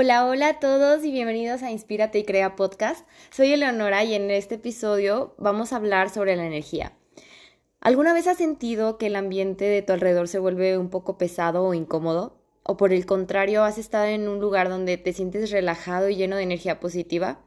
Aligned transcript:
Hola, 0.00 0.26
hola 0.26 0.48
a 0.50 0.60
todos 0.60 1.04
y 1.04 1.10
bienvenidos 1.10 1.64
a 1.64 1.72
Inspírate 1.72 2.20
y 2.20 2.24
Crea 2.24 2.54
Podcast. 2.54 3.04
Soy 3.30 3.52
Eleonora 3.52 4.04
y 4.04 4.14
en 4.14 4.30
este 4.30 4.54
episodio 4.54 5.34
vamos 5.38 5.72
a 5.72 5.76
hablar 5.76 6.08
sobre 6.08 6.36
la 6.36 6.46
energía. 6.46 6.92
¿Alguna 7.80 8.12
vez 8.12 8.28
has 8.28 8.36
sentido 8.36 8.96
que 8.96 9.06
el 9.06 9.16
ambiente 9.16 9.64
de 9.64 9.82
tu 9.82 9.92
alrededor 9.92 10.28
se 10.28 10.38
vuelve 10.38 10.78
un 10.78 10.88
poco 10.88 11.18
pesado 11.18 11.64
o 11.64 11.74
incómodo? 11.74 12.38
¿O 12.62 12.76
por 12.76 12.92
el 12.92 13.06
contrario, 13.06 13.64
has 13.64 13.76
estado 13.76 14.04
en 14.04 14.28
un 14.28 14.38
lugar 14.38 14.68
donde 14.68 14.98
te 14.98 15.12
sientes 15.12 15.50
relajado 15.50 16.08
y 16.08 16.14
lleno 16.14 16.36
de 16.36 16.44
energía 16.44 16.78
positiva? 16.78 17.40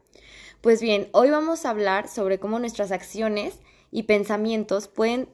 Pues 0.60 0.82
bien, 0.82 1.08
hoy 1.14 1.30
vamos 1.30 1.66
a 1.66 1.70
hablar 1.70 2.10
sobre 2.10 2.38
cómo 2.38 2.60
nuestras 2.60 2.92
acciones 2.92 3.62
y 3.92 4.04
pensamientos 4.04 4.90
pueden 4.90 5.30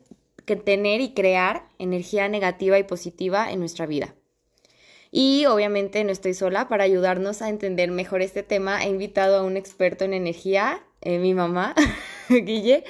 tener 0.45 1.02
y 1.02 1.16
crear 1.16 1.68
energía 1.80 2.30
negativa 2.30 2.77
y 2.77 2.84
positiva 2.84 3.52
en 3.52 3.59
nuestra 3.59 3.88
vida. 3.88 4.13
Y 5.20 5.48
obviamente 5.48 6.03
no 6.03 6.12
estoy 6.12 6.35
sola 6.35 6.67
para 6.67 6.84
ayudarnos 6.84 7.41
a 7.41 7.49
entender 7.49 7.89
mejor 7.89 8.21
este 8.21 8.44
tema. 8.44 8.84
He 8.84 8.89
invitado 8.89 9.38
a 9.38 9.44
un 9.44 9.58
experto 9.58 10.05
en 10.05 10.13
energía, 10.13 10.85
eh, 11.02 11.17
mi 11.17 11.34
mamá, 11.34 11.73
Guille. 12.30 12.84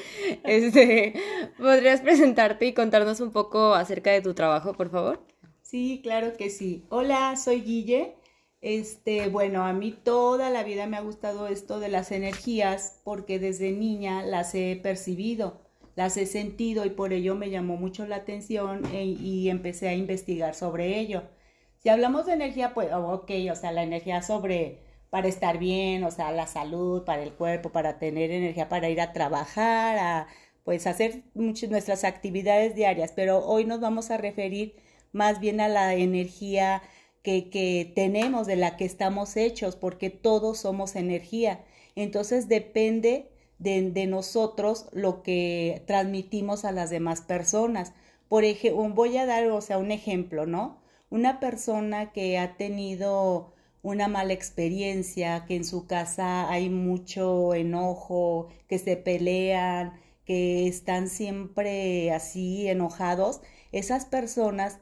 Este, 0.44 1.13
¿Podrías 1.58 2.02
presentarte 2.02 2.66
y 2.66 2.73
contarnos 2.73 3.21
un 3.21 3.32
poco 3.32 3.76
acerca 3.76 4.12
de 4.12 4.20
tu 4.20 4.34
trabajo, 4.34 4.73
por 4.73 4.90
favor? 4.90 5.26
Sí, 5.62 6.02
claro 6.04 6.35
que 6.35 6.49
sí. 6.49 6.84
Hola, 6.90 7.34
soy 7.38 7.62
Guille. 7.62 8.16
Este, 8.59 9.30
bueno, 9.30 9.63
a 9.63 9.71
mí 9.71 9.94
toda 9.94 10.49
la 10.49 10.66
vida 10.66 10.85
me 10.85 10.98
ha 10.98 11.02
gustado 11.02 11.48
esto 11.48 11.80
de 11.80 11.88
las 11.88 12.12
energías 12.12 12.99
porque 13.05 13.40
desde 13.40 13.71
niña 13.71 14.21
las 14.26 14.54
he 14.54 14.77
percibido, 14.84 15.62
las 15.96 16.18
he 16.18 16.26
sentido 16.26 16.84
y 16.84 16.90
por 16.90 17.13
ello 17.13 17.35
me 17.35 17.49
llamó 17.49 17.77
mucho 17.77 18.05
la 18.05 18.18
atención 18.18 18.84
e, 18.91 19.05
y 19.05 19.49
empecé 19.49 19.87
a 19.87 19.93
investigar 19.93 20.55
sobre 20.55 20.99
ello. 20.99 21.24
Si 21.88 21.91
hablamos 21.91 22.26
de 22.26 22.34
energía, 22.34 22.74
pues, 22.74 22.91
oh, 22.91 23.13
ok, 23.13 23.32
o 23.49 23.55
sea, 23.55 23.71
la 23.71 23.82
energía 23.82 24.21
sobre 24.21 24.80
para 25.10 25.30
estar 25.30 25.57
bien, 25.57 26.04
o 26.04 26.12
sea, 26.12 26.34
la 26.34 26.46
salud, 26.46 27.05
para 27.05 27.24
el 27.24 27.32
cuerpo, 27.32 27.70
para 27.71 27.98
tener 27.98 28.30
energía 28.30 28.68
para 28.68 28.90
ir 28.90 28.99
a 28.99 29.13
trabajar, 29.13 29.98
a 29.98 30.27
pues 30.65 30.85
hacer 30.85 31.24
muchas 31.34 31.70
nuestras 31.70 32.04
actividades 32.04 32.76
diarias, 32.76 33.13
pero 33.15 33.40
hoy 33.40 33.63
nos 33.63 33.80
vamos 33.80 34.12
a 34.12 34.18
referir 34.18 34.76
más 35.13 35.40
bien 35.40 35.62
a 35.62 35.70
la 35.70 35.96
energía 35.96 36.82
que, 37.24 37.49
que 37.49 37.90
tenemos, 37.96 38.48
de 38.48 38.58
la 38.58 38.76
que 38.76 38.84
estamos 38.84 39.38
hechos, 39.38 39.77
porque 39.77 40.10
todos 40.10 40.58
somos 40.58 40.93
energía. 40.98 41.63
Entonces 41.96 42.49
depende 42.49 43.32
de, 43.60 43.91
de 43.91 44.08
nosotros 44.08 44.88
lo 44.91 45.24
que 45.24 45.84
transmitimos 45.88 46.65
a 46.65 46.74
las 46.74 46.90
demás 46.90 47.21
personas. 47.21 47.93
Por 48.27 48.43
ejemplo, 48.43 48.90
voy 48.90 49.15
a 49.15 49.26
dar, 49.26 49.49
o 49.52 49.62
sea, 49.62 49.77
un 49.77 49.91
ejemplo, 49.91 50.46
¿no? 50.46 50.85
Una 51.10 51.40
persona 51.40 52.12
que 52.12 52.38
ha 52.38 52.58
tenido 52.58 53.54
una 53.82 54.08
mala 54.10 54.34
experiencia, 54.34 55.46
que 55.46 55.55
en 55.55 55.64
su 55.64 55.88
casa 55.88 56.49
hay 56.52 56.70
mucho 56.70 57.54
enojo, 57.54 58.49
que 58.68 58.80
se 58.80 58.98
pelean, 58.98 59.94
que 60.26 60.68
están 60.68 61.08
siempre 61.10 62.12
así 62.12 62.68
enojados, 62.68 63.41
esas 63.72 64.06
personas 64.06 64.80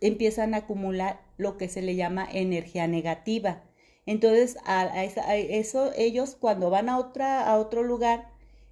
empiezan 0.00 0.52
a 0.52 0.58
acumular 0.58 1.22
lo 1.38 1.56
que 1.56 1.68
se 1.68 1.80
le 1.80 1.96
llama 1.96 2.28
energía 2.30 2.86
negativa. 2.86 3.62
Entonces, 4.04 4.58
a, 4.66 5.04
eso 5.04 5.92
ellos 5.96 6.36
cuando 6.38 6.68
van 6.68 6.90
a 6.90 6.98
otra 6.98 7.48
a 7.48 7.58
otro 7.58 7.82
lugar, 7.82 8.30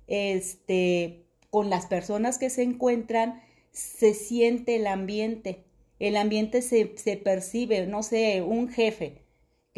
este, 0.09 1.25
con 1.51 1.71
las 1.71 1.87
personas 1.87 2.39
que 2.39 2.51
se 2.51 2.63
encuentran, 2.63 3.43
se 3.73 4.13
siente 4.13 4.77
el 4.77 4.87
ambiente 4.87 5.65
el 6.01 6.17
ambiente 6.17 6.63
se, 6.63 6.97
se 6.97 7.17
percibe, 7.17 7.87
no 7.87 8.03
sé, 8.03 8.43
un 8.43 8.69
jefe 8.69 9.23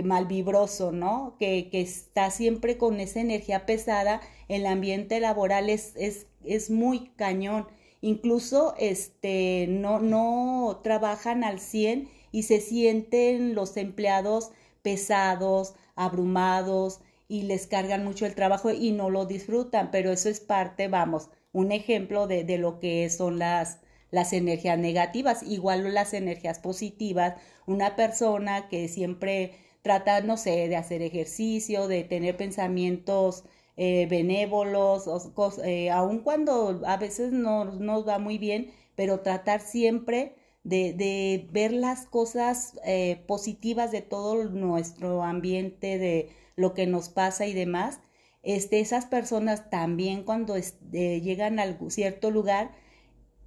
malvibroso, 0.03 0.93
¿no? 0.93 1.37
Que, 1.39 1.69
que, 1.71 1.83
está 1.83 2.31
siempre 2.31 2.79
con 2.79 3.01
esa 3.01 3.21
energía 3.21 3.67
pesada, 3.67 4.23
el 4.49 4.67
ambiente 4.67 5.21
laboral 5.21 5.69
es, 5.69 5.95
es, 5.97 6.27
es 6.45 6.71
muy 6.71 7.11
cañón. 7.17 7.67
Incluso 8.01 8.75
este, 8.79 9.67
no, 9.69 10.01
no 10.01 10.81
trabajan 10.83 11.45
al 11.45 11.61
100 11.61 12.09
y 12.33 12.45
se 12.45 12.61
sienten 12.61 13.55
los 13.55 13.77
empleados 13.77 14.51
pesados, 14.83 15.75
abrumados 15.95 17.01
y 17.29 17.43
les 17.43 17.67
cargan 17.67 18.05
mucho 18.05 18.27
el 18.27 18.35
trabajo 18.35 18.71
y 18.71 18.93
no 18.93 19.11
lo 19.11 19.27
disfrutan, 19.27 19.91
pero 19.91 20.13
eso 20.13 20.29
es 20.29 20.41
parte, 20.41 20.89
vamos, 20.89 21.31
un 21.53 21.73
ejemplo 21.73 22.27
de, 22.27 22.45
de 22.45 22.59
lo 22.59 22.79
que 22.81 23.09
son 23.11 23.39
las, 23.39 23.81
las 24.13 24.33
energías 24.33 24.79
negativas, 24.79 25.43
igual 25.43 25.93
las 25.93 26.15
energías 26.15 26.61
positivas, 26.61 27.35
una 27.67 27.97
persona 27.97 28.69
que 28.69 28.87
siempre 28.89 29.55
trata, 29.83 30.21
no 30.21 30.37
sé, 30.37 30.69
de 30.69 30.77
hacer 30.77 31.03
ejercicio, 31.03 31.89
de 31.89 32.05
tener 32.05 32.37
pensamientos 32.37 33.45
eh, 33.77 34.07
benévolos, 34.09 35.09
eh, 35.65 35.91
aun 35.91 36.21
cuando 36.21 36.83
a 36.87 36.97
veces 36.99 37.33
no 37.33 37.65
nos 37.65 38.07
va 38.07 38.19
muy 38.19 38.39
bien, 38.39 38.71
pero 38.95 39.21
tratar 39.21 39.61
siempre 39.63 40.37
de, 40.63 41.49
ver 41.51 41.73
las 41.73 42.07
cosas 42.07 42.79
eh, 42.85 43.25
positivas 43.27 43.91
de 43.93 44.03
todo 44.03 44.45
nuestro 44.45 45.23
ambiente, 45.23 45.99
de 45.99 46.29
lo 46.55 46.75
que 46.75 46.87
nos 46.87 47.09
pasa 47.09 47.47
y 47.47 47.55
demás. 47.55 48.01
Este, 48.43 48.81
esas 48.81 49.07
personas 49.07 49.71
también 49.71 50.25
cuando 50.25 50.57
llegan 50.91 51.59
a 51.59 51.79
cierto 51.89 52.31
lugar 52.31 52.73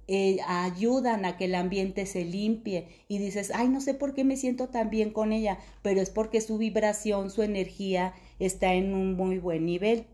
eh, 0.08 0.38
ayudan 0.46 1.24
a 1.24 1.36
que 1.36 1.46
el 1.46 1.54
ambiente 1.56 2.06
se 2.06 2.24
limpie 2.24 2.86
y 3.08 3.18
dices, 3.18 3.50
ay, 3.52 3.68
no 3.68 3.80
sé 3.80 3.92
por 3.92 4.14
qué 4.14 4.22
me 4.22 4.36
siento 4.36 4.68
tan 4.68 4.88
bien 4.88 5.10
con 5.10 5.32
ella, 5.32 5.58
pero 5.82 6.00
es 6.00 6.10
porque 6.10 6.40
su 6.40 6.58
vibración, 6.58 7.30
su 7.30 7.42
energía 7.42 8.14
está 8.38 8.74
en 8.74 8.94
un 8.94 9.14
muy 9.14 9.38
buen 9.38 9.66
nivel. 9.66 10.06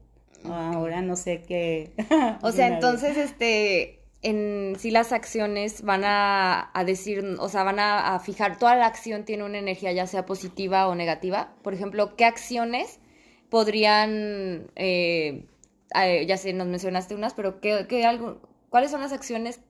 Ahora 0.45 1.03
no 1.03 1.15
sé 1.17 1.43
qué. 1.43 1.93
o 2.43 2.53
sea, 2.53 2.69
entonces, 2.69 3.19
este, 3.19 4.01
en 4.23 4.77
si 4.79 4.91
las 4.91 5.13
acciones 5.13 5.83
van 5.83 6.05
a, 6.05 6.71
a 6.73 6.85
decir, 6.85 7.37
o 7.39 7.49
sea, 7.51 7.63
van 7.63 7.79
a, 7.79 8.19
fijar, 8.21 8.59
toda 8.59 8.77
la 8.77 8.87
acción 8.87 9.25
tiene 9.27 9.45
una 9.45 9.59
energía 9.59 9.93
ya 9.93 10.07
sea 10.07 10.25
positiva 10.25 10.89
o 10.89 10.95
negativa. 10.95 11.55
Por 11.63 11.75
ejemplo, 11.75 12.17
¿qué 12.17 12.25
acciones 12.25 12.99
podrían, 13.51 14.71
eh, 14.77 15.45
ya 16.27 16.37
sé, 16.39 16.55
nos 16.55 16.69
mencionaste 16.69 17.15
unas, 17.15 17.35
pero 17.35 17.61
¿qué, 17.61 17.87
qué 17.89 18.07
algo, 18.07 18.41
¿cuáles 18.71 18.91
son 18.91 19.03
las 19.03 19.13
acciones 19.13 19.61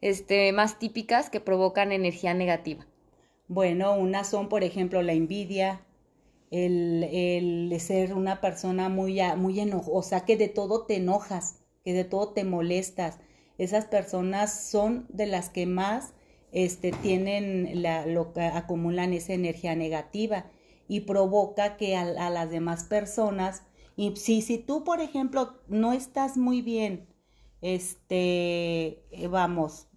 este, 0.00 0.52
más 0.52 0.78
típicas 0.78 1.30
que 1.30 1.40
provocan 1.40 1.92
energía 1.92 2.34
negativa? 2.34 2.86
Bueno, 3.48 3.94
unas 3.94 4.28
son, 4.28 4.48
por 4.48 4.62
ejemplo, 4.64 5.02
la 5.02 5.12
envidia, 5.12 5.84
el, 6.50 7.04
el 7.04 7.80
ser 7.80 8.14
una 8.14 8.40
persona 8.40 8.88
muy, 8.88 9.20
muy 9.36 9.60
enojosa, 9.60 10.24
que 10.24 10.36
de 10.36 10.48
todo 10.48 10.86
te 10.86 10.96
enojas, 10.96 11.56
que 11.84 11.92
de 11.92 12.04
todo 12.04 12.32
te 12.32 12.44
molestas. 12.44 13.18
Esas 13.58 13.86
personas 13.86 14.70
son 14.70 15.06
de 15.08 15.26
las 15.26 15.50
que 15.50 15.66
más 15.66 16.14
este, 16.52 16.92
tienen 16.92 17.82
la, 17.82 18.06
lo 18.06 18.32
acumulan 18.54 19.12
esa 19.12 19.34
energía 19.34 19.74
negativa 19.76 20.50
y 20.88 21.00
provoca 21.00 21.76
que 21.76 21.94
a, 21.94 22.02
a 22.02 22.30
las 22.30 22.50
demás 22.50 22.84
personas, 22.84 23.62
y 23.96 24.16
si, 24.16 24.40
si 24.42 24.58
tú, 24.58 24.82
por 24.82 25.00
ejemplo, 25.00 25.60
no 25.68 25.92
estás 25.92 26.36
muy 26.36 26.62
bien, 26.62 27.06
este, 27.60 29.04
vamos, 29.28 29.88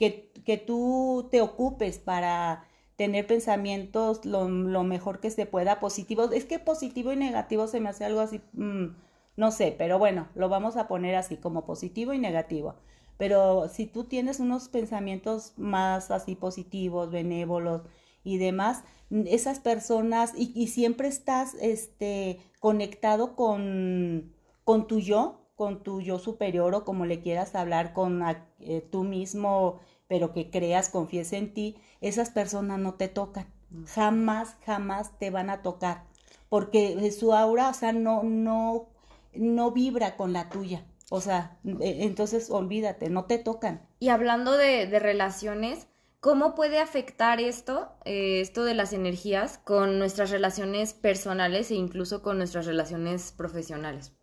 que, 0.00 0.56
tú 0.66 1.28
te 1.30 1.42
ocupes 1.42 1.98
para 1.98 2.64
tener 2.96 3.26
pensamientos 3.26 4.24
lo, 4.24 4.48
mejor 4.48 5.20
que 5.20 5.30
se 5.30 5.46
pueda, 5.46 5.80
positivos. 5.80 6.32
Es 6.32 6.44
que 6.44 6.58
positivo 6.58 7.12
y 7.12 7.16
negativo 7.16 7.66
se 7.66 7.80
me 7.80 7.90
hace 7.90 8.04
algo 8.04 8.20
así, 8.20 8.40
mm, 8.54 8.86
no 9.36 9.50
sé, 9.50 9.74
pero 9.76 9.98
bueno, 9.98 10.28
lo 10.34 10.48
vamos 10.48 10.76
a 10.76 10.88
poner 10.88 11.14
así 11.14 11.36
como 11.36 11.64
positivo 11.64 12.12
y 12.12 12.18
negativo. 12.18 12.76
Pero 13.18 13.68
si 13.68 13.86
tú 13.86 14.04
tienes 14.04 14.40
unos 14.40 14.68
pensamientos 14.68 15.52
más 15.58 16.10
así 16.10 16.34
positivos, 16.34 17.10
benévolos 17.10 17.82
y 18.24 18.38
demás, 18.38 18.82
esas 19.26 19.60
personas, 19.60 20.32
y, 20.36 20.68
siempre 20.68 21.08
estás 21.08 21.54
este, 21.60 22.40
conectado 22.60 23.36
con, 23.36 24.32
con 24.64 24.86
tu 24.86 25.00
yo, 25.00 25.39
con 25.60 25.82
tu 25.82 26.00
yo 26.00 26.18
superior 26.18 26.74
o 26.74 26.86
como 26.86 27.04
le 27.04 27.20
quieras 27.20 27.54
hablar, 27.54 27.92
con 27.92 28.24
eh, 28.60 28.80
tú 28.90 29.04
mismo 29.04 29.78
pero 30.08 30.32
que 30.32 30.48
creas, 30.48 30.88
confíes 30.88 31.34
en 31.34 31.52
ti, 31.52 31.76
esas 32.00 32.30
personas 32.30 32.78
no 32.78 32.94
te 32.94 33.08
tocan. 33.08 33.46
Mm. 33.68 33.84
Jamás, 33.84 34.56
jamás 34.64 35.18
te 35.18 35.28
van 35.28 35.50
a 35.50 35.60
tocar. 35.60 36.04
Porque 36.48 37.12
su 37.12 37.34
aura, 37.34 37.68
o 37.68 37.74
sea, 37.74 37.92
no, 37.92 38.22
no, 38.22 38.88
no 39.34 39.70
vibra 39.72 40.16
con 40.16 40.32
la 40.32 40.48
tuya. 40.48 40.86
O 41.10 41.20
sea, 41.20 41.58
e, 41.62 42.04
entonces 42.04 42.50
olvídate, 42.50 43.10
no 43.10 43.26
te 43.26 43.36
tocan. 43.36 43.86
Y 43.98 44.08
hablando 44.08 44.56
de, 44.56 44.86
de 44.86 44.98
relaciones, 44.98 45.88
¿cómo 46.20 46.54
puede 46.54 46.78
afectar 46.78 47.38
esto, 47.38 47.92
eh, 48.06 48.40
esto 48.40 48.64
de 48.64 48.72
las 48.72 48.94
energías, 48.94 49.58
con 49.58 49.98
nuestras 49.98 50.30
relaciones 50.30 50.94
personales 50.94 51.70
e 51.70 51.74
incluso 51.74 52.22
con 52.22 52.38
nuestras 52.38 52.64
relaciones 52.64 53.30
profesionales? 53.30 54.14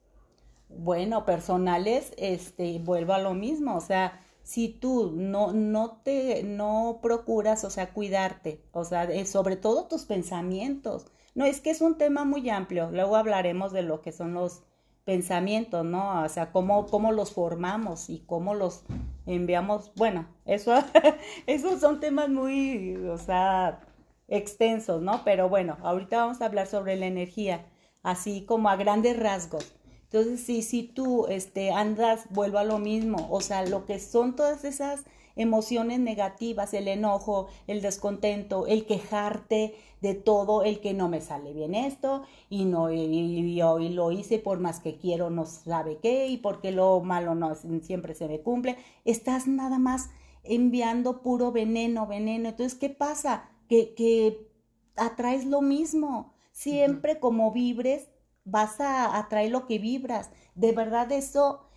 Bueno, 0.70 1.26
personales, 1.26 2.14
este, 2.18 2.80
vuelvo 2.80 3.14
a 3.14 3.20
lo 3.20 3.34
mismo, 3.34 3.76
o 3.76 3.82
sea, 3.82 4.22
si 4.44 4.70
tú 4.70 5.12
no, 5.14 5.52
no 5.54 6.02
te, 6.04 6.44
no 6.44 7.00
procuras, 7.02 7.64
o 7.66 7.70
sea, 7.70 7.92
cuidarte, 7.94 8.64
o 8.72 8.86
sea, 8.86 9.26
sobre 9.26 9.58
todo 9.58 9.88
tus 9.88 10.06
pensamientos. 10.06 11.08
No, 11.36 11.46
es 11.46 11.62
que 11.62 11.70
es 11.70 11.82
un 11.82 11.98
tema 11.98 12.26
muy 12.26 12.50
amplio. 12.50 12.90
Luego 12.92 13.16
hablaremos 13.18 13.74
de 13.74 13.84
lo 13.84 14.02
que 14.02 14.12
son 14.12 14.34
los 14.34 14.64
pensamientos, 15.04 15.86
¿no? 15.86 16.24
O 16.24 16.30
sea, 16.30 16.52
cómo, 16.52 16.88
cómo 16.88 17.12
los 17.12 17.32
formamos 17.32 18.10
y 18.10 18.20
cómo 18.26 18.56
los 18.56 18.84
enviamos. 19.26 19.92
Bueno, 19.96 20.28
eso, 20.46 20.74
esos 21.46 21.80
son 21.80 22.00
temas 22.00 22.30
muy, 22.30 22.96
o 22.96 23.18
sea, 23.18 23.82
extensos, 24.28 25.02
¿no? 25.02 25.24
Pero 25.24 25.50
bueno, 25.50 25.78
ahorita 25.82 26.18
vamos 26.18 26.42
a 26.42 26.46
hablar 26.46 26.68
sobre 26.68 26.96
la 26.96 27.06
energía, 27.06 27.66
así 28.04 28.46
como 28.46 28.70
a 28.70 28.76
grandes 28.76 29.20
rasgos. 29.20 29.77
Entonces, 30.12 30.42
si, 30.42 30.62
si 30.62 30.84
tú 30.84 31.28
este, 31.28 31.72
andas, 31.72 32.26
vuelvo 32.30 32.60
a 32.60 32.64
lo 32.64 32.80
mismo, 32.80 33.28
o 33.30 33.42
sea, 33.42 33.66
lo 33.66 33.86
que 33.86 34.00
son 34.00 34.36
todas 34.36 34.64
esas 34.64 35.04
emociones 35.36 36.00
negativas, 36.00 36.74
el 36.74 36.88
enojo, 36.88 37.48
el 37.68 37.82
descontento, 37.82 38.68
el 38.68 38.86
quejarte 38.86 39.76
de 40.02 40.14
todo, 40.16 40.64
el 40.64 40.80
que 40.80 40.94
no 40.94 41.10
me 41.10 41.22
sale 41.22 41.54
bien 41.54 41.76
esto 41.76 42.24
y 42.50 42.66
no 42.66 42.92
y, 42.92 43.60
lo 43.90 44.12
hice 44.12 44.40
por 44.40 44.60
más 44.60 44.80
que 44.80 44.98
quiero 44.98 45.30
no 45.30 45.46
sabe 45.46 45.98
qué 46.02 46.28
y 46.28 46.38
porque 46.38 46.72
lo 46.72 47.00
malo 47.02 47.36
no 47.36 47.56
siempre 47.82 48.14
se 48.14 48.28
me 48.28 48.42
cumple, 48.42 48.78
estás 49.06 49.48
nada 49.48 49.80
más 49.80 50.10
enviando 50.44 51.22
puro 51.22 51.52
veneno, 51.52 52.08
veneno. 52.08 52.50
Entonces, 52.50 52.78
¿qué 52.78 52.90
pasa? 52.90 53.50
Que, 53.68 53.94
que 53.94 54.48
atraes 54.96 55.46
lo 55.46 55.62
mismo. 55.62 56.34
Siempre 56.52 57.20
como 57.20 57.52
vibres, 57.52 58.08
vas 58.48 58.80
a 58.80 59.18
atraer 59.18 59.52
lo 59.52 59.68
que 59.68 59.78
vibras. 59.78 60.32
De 60.56 60.72
verdad 60.72 61.12
eso, 61.12 61.68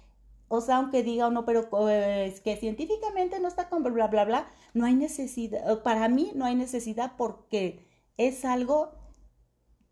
o 0.49 0.61
sea, 0.61 0.77
aunque 0.77 1.03
diga 1.03 1.27
o 1.27 1.31
no, 1.31 1.45
pero 1.45 1.69
es 1.91 2.41
que 2.41 2.57
científicamente 2.57 3.41
no 3.41 3.49
está 3.49 3.69
con 3.69 3.83
bla, 3.83 4.07
bla, 4.07 4.25
bla, 4.25 4.51
no 4.73 4.87
hay 4.87 4.95
necesidad, 4.95 5.83
para 5.83 6.09
mí 6.09 6.33
no 6.35 6.45
hay 6.45 6.55
necesidad 6.55 7.13
porque 7.19 7.87
es 8.17 8.45
algo 8.45 8.93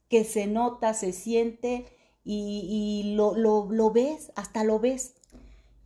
que 0.09 0.25
se 0.25 0.47
nota, 0.47 0.95
se 0.95 1.13
siente 1.13 1.87
y, 2.25 3.03
y 3.05 3.15
lo, 3.15 3.35
lo, 3.35 3.69
lo 3.71 3.91
ves, 3.91 4.33
hasta 4.37 4.65
lo 4.65 4.79
ves. 4.79 5.15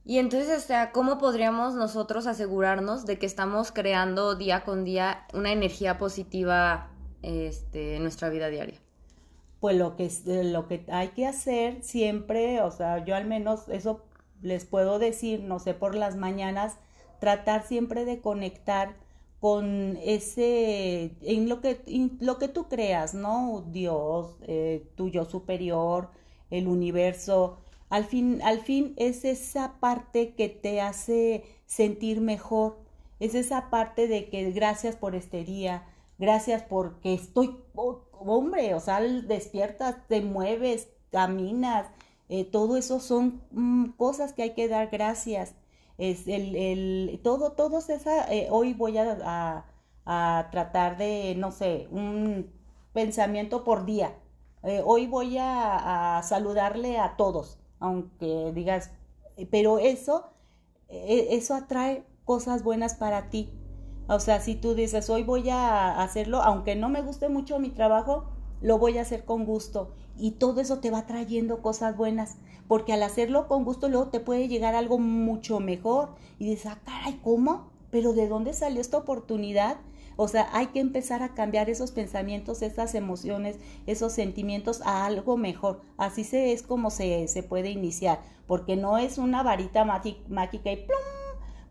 Y 0.05 0.19
entonces, 0.19 0.65
o 0.65 0.67
sea, 0.67 0.93
¿cómo 0.93 1.19
podríamos 1.19 1.75
nosotros 1.75 2.27
asegurarnos 2.27 3.07
de 3.07 3.19
que 3.19 3.27
estamos 3.27 3.73
creando 3.73 4.35
día 4.35 4.65
con 4.65 4.85
día 4.85 5.27
una 5.33 5.53
energía 5.53 5.97
positiva 5.97 6.91
este, 7.23 7.97
en 7.97 8.03
nuestra 8.03 8.29
vida 8.29 8.49
diaria? 8.49 8.81
Pues 9.63 9.77
lo 9.77 9.95
que, 9.95 10.11
lo 10.27 10.67
que 10.67 10.85
hay 10.89 11.11
que 11.11 11.25
hacer 11.25 11.85
siempre, 11.85 12.61
o 12.63 12.73
sea, 12.73 13.05
yo 13.05 13.15
al 13.15 13.27
menos 13.27 13.69
eso 13.69 14.01
les 14.43 14.65
puedo 14.65 14.99
decir, 14.99 15.45
no 15.45 15.61
sé, 15.61 15.73
por 15.73 15.95
las 15.95 16.17
mañanas, 16.17 16.79
tratar 17.21 17.65
siempre 17.65 18.05
de 18.05 18.21
conectar 18.21 18.97
con 19.39 19.97
ese, 20.03 21.13
en 21.21 21.49
lo 21.49 21.61
que, 21.61 21.81
lo 22.19 22.39
que 22.39 22.49
tú 22.49 22.69
creas, 22.69 23.15
¿no? 23.15 23.65
Dios, 23.71 24.37
eh, 24.49 24.91
tu 24.97 25.11
yo 25.11 25.27
superior, 25.27 26.11
el 26.51 26.67
universo. 26.67 27.59
Al 27.89 28.05
fin, 28.05 28.43
al 28.43 28.63
fin 28.63 28.95
es 28.97 29.25
esa 29.25 29.79
parte 29.79 30.35
que 30.35 30.49
te 30.49 30.81
hace 30.81 31.45
sentir 31.67 32.21
mejor, 32.21 32.81
es 33.21 33.37
esa 33.37 33.71
parte 33.71 34.09
de 34.09 34.29
que 34.29 34.51
gracias 34.51 34.97
por 34.97 35.15
este 35.15 35.45
día, 35.45 35.87
gracias 36.19 36.65
porque 36.65 37.15
estoy, 37.15 37.57
hombre, 38.27 38.75
o 38.75 38.81
sea, 38.81 39.01
despiertas, 39.01 39.97
te 40.09 40.21
mueves, 40.21 40.89
caminas, 41.11 41.87
eh, 42.29 42.45
todo 42.47 42.79
eso 42.79 42.99
son 42.99 43.43
mm, 43.51 43.91
cosas 43.99 44.33
que 44.33 44.43
hay 44.43 44.55
que 44.55 44.67
dar 44.67 44.89
gracias. 44.89 45.55
Es 45.99 46.27
el, 46.27 46.57
el 46.57 47.21
todo, 47.23 47.53
todos 47.53 47.91
esa, 47.91 48.33
eh, 48.33 48.49
hoy 48.51 48.73
voy 48.73 48.97
a, 48.97 49.67
a, 50.07 50.49
tratar 50.51 50.97
de, 50.97 51.35
no 51.37 51.53
sé, 51.53 51.89
un 51.91 52.51
pensamiento 52.95 53.65
por 53.65 53.85
día. 53.85 54.15
Eh, 54.63 54.83
hoy 54.85 55.07
voy 55.07 55.37
a, 55.39 56.17
a, 56.19 56.23
saludarle 56.23 56.99
a 56.99 57.17
todos, 57.17 57.59
aunque 57.81 58.53
digas, 58.55 58.91
pero 59.51 59.79
eso, 59.79 60.31
eso 60.89 61.55
atrae 61.55 62.07
cosas 62.25 62.63
buenas 62.63 62.95
para 62.95 63.29
ti. 63.29 63.51
O 64.13 64.21
sea, 64.21 64.41
si 64.41 64.55
tú 64.55 64.75
dices, 64.75 65.09
hoy 65.09 65.23
voy 65.23 65.49
a 65.49 66.03
hacerlo, 66.03 66.43
aunque 66.43 66.77
no 66.77 66.91
me 66.91 67.01
guste 67.01 67.31
mucho 67.31 67.59
mi 67.59 67.71
trabajo, 67.71 68.25
lo 68.61 68.77
voy 68.79 68.99
a 68.99 69.03
hacer 69.03 69.25
con 69.25 69.47
gusto. 69.47 69.95
Y 70.19 70.33
todo 70.33 70.61
eso 70.61 70.81
te 70.81 70.91
va 70.91 71.07
trayendo 71.07 71.63
cosas 71.63 71.97
buenas, 71.97 72.37
porque 72.69 72.93
al 72.93 73.03
hacerlo 73.03 73.49
con 73.49 73.65
gusto 73.65 73.89
luego 73.89 74.09
te 74.09 74.21
puede 74.21 74.49
llegar 74.49 74.75
algo 74.75 74.99
mucho 74.99 75.61
mejor. 75.61 76.11
Y 76.39 76.51
dices, 76.51 76.67
ah, 76.67 76.79
caray, 76.85 77.21
¿cómo? 77.25 77.71
¿Pero 77.91 78.13
de 78.13 78.29
dónde 78.29 78.53
salió 78.53 78.83
esta 78.83 78.99
oportunidad? 78.99 79.79
O 80.17 80.29
sea, 80.29 80.51
hay 80.53 80.67
que 80.67 80.81
empezar 80.81 81.23
a 81.23 81.33
cambiar 81.33 81.71
esos 81.71 81.91
pensamientos, 81.91 82.61
esas 82.61 82.95
emociones, 82.95 83.57
esos 83.87 84.13
sentimientos 84.13 84.83
a 84.83 85.07
algo 85.07 85.39
mejor. 85.39 85.81
Así 85.97 86.25
se 86.25 86.53
es 86.53 86.63
como 86.63 86.91
se, 86.91 87.29
se 87.29 87.43
puede 87.43 87.71
iniciar, 87.71 88.21
porque 88.47 88.77
no 88.77 88.99
es 88.99 89.17
una 89.17 89.43
varita 89.43 89.87
mágica 89.87 90.71
y 90.71 90.77
plum, 90.77 91.22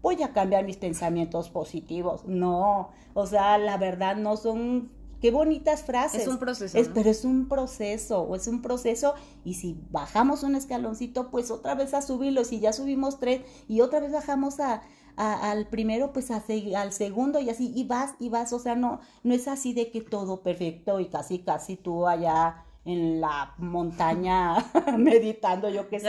voy 0.01 0.21
a 0.24 0.33
cambiar 0.33 0.65
mis 0.65 0.77
pensamientos 0.77 1.50
positivos. 1.50 2.25
No, 2.25 2.89
o 3.13 3.25
sea, 3.25 3.57
la 3.57 3.77
verdad 3.77 4.15
no 4.15 4.38
son 4.38 4.89
Qué 5.21 5.30
bonitas 5.30 5.83
frases. 5.83 6.24
Es 6.24 6.27
un 6.27 6.39
proceso. 6.39 6.77
Pero 6.95 7.09
es 7.09 7.25
un 7.25 7.48
proceso, 7.48 8.36
es 8.36 8.48
un 8.48 8.63
proceso. 8.63 9.13
Y 9.45 9.53
si 9.53 9.80
bajamos 9.92 10.42
un 10.42 10.56
escaloncito, 10.56 11.30
pues 11.30 11.51
otra 11.51 11.75
vez 11.75 11.94
a 11.94 12.01
subirlo. 12.01 12.44
Si 12.44 12.59
ya 12.59 12.74
subimos 12.74 13.19
tres 13.19 13.42
y 13.68 13.81
otra 13.81 14.00
vez 14.00 14.12
bajamos 14.12 14.59
a, 14.59 14.81
al 15.18 15.68
primero, 15.68 16.12
pues 16.12 16.31
a, 16.31 16.44
al 16.75 16.92
segundo 16.92 17.39
y 17.39 17.51
así. 17.51 17.71
Y 17.75 17.83
vas 17.83 18.15
y 18.18 18.30
vas. 18.30 18.51
O 18.51 18.57
sea, 18.57 18.75
no, 18.75 19.00
no 19.24 19.36
es 19.36 19.48
así 19.48 19.74
de 19.74 19.92
que 19.92 20.01
todo 20.01 20.42
perfecto 20.42 21.00
y 21.00 21.06
casi, 21.06 21.38
casi 21.39 21.77
tú 21.77 22.07
allá 22.07 22.65
en 22.83 23.21
la 23.21 23.53
montaña 23.57 24.55
meditando, 24.97 25.69
yo 25.69 25.87
qué 25.87 25.99
sé. 25.99 26.05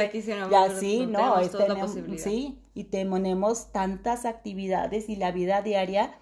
Ya 0.50 0.70
sí, 0.70 1.06
no, 1.06 1.36
sí, 2.18 2.58
y 2.74 2.84
tenemos 2.84 3.72
tantas 3.72 4.24
actividades 4.24 5.08
y 5.08 5.16
la 5.16 5.32
vida 5.32 5.62
diaria 5.62 6.18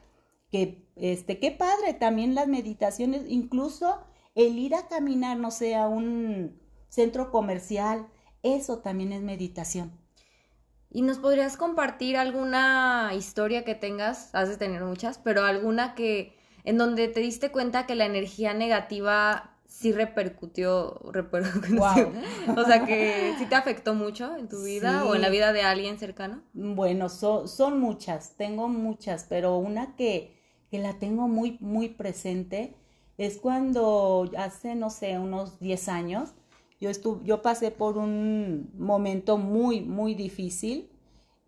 que, 0.51 0.85
este, 0.97 1.39
qué 1.39 1.53
padre, 1.53 1.95
también 1.95 2.35
las 2.35 2.49
meditaciones, 2.49 3.23
incluso 3.29 4.01
el 4.35 4.59
ir 4.59 4.75
a 4.75 4.89
caminar, 4.89 5.37
no 5.37 5.51
sé, 5.51 5.77
a 5.77 5.89
un 5.89 6.61
centro 6.89 7.31
comercial, 7.31 8.09
eso 8.43 8.79
también 8.79 9.13
es 9.13 9.23
meditación. 9.23 9.93
¿Y 10.93 11.03
nos 11.03 11.19
podrías 11.19 11.57
compartir 11.57 12.17
alguna 12.17 13.13
historia 13.17 13.65
que 13.65 13.77
tengas? 13.77 14.35
Has 14.35 14.49
de 14.49 14.57
tener 14.57 14.83
muchas, 14.83 15.19
pero 15.19 15.45
alguna 15.45 15.95
que 15.95 16.37
en 16.65 16.79
donde 16.79 17.07
te 17.09 17.21
diste 17.21 17.53
cuenta 17.53 17.87
que 17.87 17.95
la 17.95 18.07
energía 18.07 18.55
negativa 18.55 19.50
sí 19.71 19.93
repercutió, 19.93 21.01
repercutió 21.13 22.13
o 22.57 22.65
sea 22.65 22.85
que 22.85 23.35
sí 23.39 23.47
te 23.47 23.55
afectó 23.55 23.95
mucho 23.95 24.37
en 24.37 24.49
tu 24.49 24.65
vida 24.65 25.05
o 25.05 25.15
en 25.15 25.23
la 25.23 25.31
vida 25.31 25.53
de 25.53 25.63
alguien 25.63 25.99
cercano. 25.99 26.43
Bueno, 26.53 27.09
son 27.09 27.81
muchas, 27.81 28.37
tengo 28.37 28.69
muchas, 28.69 29.25
pero 29.29 29.57
una 29.57 29.95
que, 29.95 30.37
que 30.71 30.81
la 30.81 30.99
tengo 30.99 31.29
muy, 31.29 31.57
muy 31.61 31.89
presente 31.89 32.75
es 33.17 33.39
cuando 33.39 34.29
hace, 34.37 34.75
no 34.75 34.91
sé, 34.91 35.19
unos 35.19 35.61
10 35.61 35.89
años, 35.89 36.31
yo, 36.81 36.91
estuve, 36.91 37.25
yo 37.25 37.43
pasé 37.43 37.71
por 37.71 37.97
un 37.97 38.71
momento 38.77 39.37
muy, 39.37 39.83
muy 39.83 40.15
difícil 40.15 40.91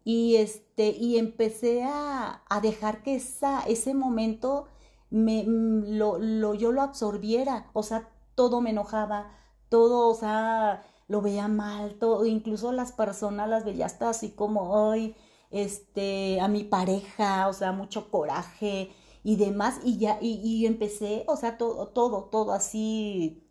y, 0.04 0.36
este, 0.36 0.90
y 0.90 1.18
empecé 1.18 1.82
a, 1.84 2.42
a 2.48 2.60
dejar 2.60 3.02
que 3.02 3.16
esa, 3.16 3.62
ese 3.62 3.94
momento 3.94 4.68
me, 5.10 5.44
lo, 5.46 6.18
lo, 6.18 6.54
yo 6.54 6.72
lo 6.72 6.82
absorbiera, 6.82 7.70
o 7.72 7.82
sea, 7.82 8.08
todo 8.34 8.60
me 8.60 8.70
enojaba, 8.70 9.30
todo, 9.68 10.08
o 10.08 10.14
sea, 10.14 10.84
lo 11.08 11.22
veía 11.22 11.48
mal, 11.48 11.94
todo, 11.98 12.26
incluso 12.26 12.72
las 12.72 12.92
personas 12.92 13.48
las 13.48 13.64
veía 13.64 13.86
hasta 13.86 14.10
así 14.10 14.30
como 14.30 14.70
hoy, 14.72 15.14
este, 15.50 16.40
a 16.40 16.48
mi 16.48 16.64
pareja, 16.64 17.48
o 17.48 17.52
sea, 17.52 17.72
mucho 17.72 18.10
coraje 18.10 18.92
y 19.24 19.36
demás, 19.36 19.80
y 19.84 19.98
ya, 19.98 20.18
y, 20.20 20.40
y 20.42 20.66
empecé, 20.66 21.24
o 21.28 21.36
sea, 21.36 21.58
todo, 21.58 21.88
todo, 21.88 22.24
todo 22.24 22.52
así, 22.52 23.42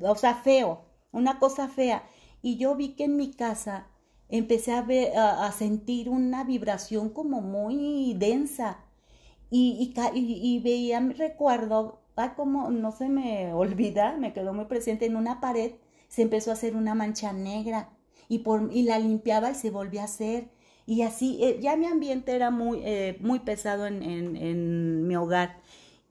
o 0.00 0.14
sea, 0.16 0.34
feo, 0.34 0.82
una 1.12 1.38
cosa 1.38 1.68
fea. 1.68 2.04
Y 2.42 2.56
yo 2.56 2.74
vi 2.76 2.94
que 2.94 3.04
en 3.04 3.16
mi 3.16 3.32
casa 3.32 3.88
empecé 4.28 4.72
a, 4.72 4.82
ver, 4.82 5.16
a, 5.16 5.50
sentir 5.52 6.08
una 6.08 6.44
vibración 6.44 7.10
como 7.10 7.40
muy 7.40 8.14
densa. 8.14 8.78
Y, 9.50 9.92
y, 10.14 10.56
y, 10.56 10.60
veía, 10.60 11.00
recuerdo, 11.00 11.99
como 12.34 12.70
no 12.70 12.92
se 12.92 13.08
me 13.08 13.52
olvida, 13.54 14.16
me 14.16 14.32
quedó 14.32 14.52
muy 14.52 14.66
presente 14.66 15.06
en 15.06 15.16
una 15.16 15.40
pared, 15.40 15.72
se 16.08 16.22
empezó 16.22 16.50
a 16.50 16.54
hacer 16.54 16.76
una 16.76 16.94
mancha 16.94 17.32
negra 17.32 17.90
y, 18.28 18.40
por, 18.40 18.70
y 18.72 18.82
la 18.84 18.98
limpiaba 18.98 19.50
y 19.50 19.54
se 19.54 19.70
volvía 19.70 20.02
a 20.02 20.04
hacer. 20.04 20.48
Y 20.86 21.02
así, 21.02 21.38
eh, 21.42 21.58
ya 21.60 21.76
mi 21.76 21.86
ambiente 21.86 22.34
era 22.34 22.50
muy, 22.50 22.80
eh, 22.84 23.16
muy 23.20 23.40
pesado 23.40 23.86
en, 23.86 24.02
en, 24.02 25.06
mi 25.06 25.16
hogar. 25.16 25.60